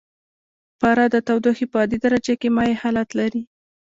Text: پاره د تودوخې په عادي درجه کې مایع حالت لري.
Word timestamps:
پاره 0.79 1.05
د 1.13 1.15
تودوخې 1.27 1.65
په 1.71 1.77
عادي 1.81 1.97
درجه 2.05 2.33
کې 2.41 2.49
مایع 2.57 2.75
حالت 2.83 3.09
لري. 3.19 3.41